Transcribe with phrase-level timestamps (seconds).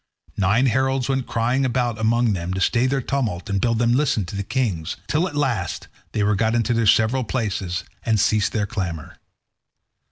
[0.37, 4.25] Nine heralds went crying about among them to stay their tumult and bid them listen
[4.25, 8.51] to the kings, till at last they were got into their several places and ceased
[8.51, 9.17] their clamour.